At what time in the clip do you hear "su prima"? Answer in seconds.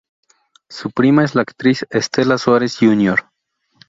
0.67-1.23